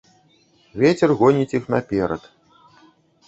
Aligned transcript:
Вецер 0.83 1.13
гоніць 1.19 1.53
іх 1.59 1.69
наперад. 1.75 2.21